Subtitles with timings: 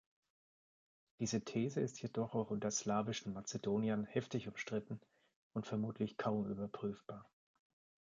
[1.19, 4.99] Diese These ist jedoch auch unter slawischen Mazedoniern heftig umstritten
[5.53, 7.29] und vermutlich kaum überprüfbar.